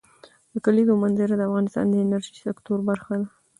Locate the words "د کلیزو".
0.51-0.93